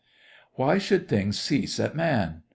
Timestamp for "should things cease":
0.79-1.79